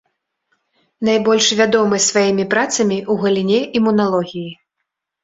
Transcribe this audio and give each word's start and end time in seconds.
Найбольш 1.09 1.49
вядомы 1.59 1.99
сваімі 2.05 2.45
працамі 2.53 2.97
ў 3.11 3.27
галіне 3.27 3.59
імуналогіі. 3.81 4.49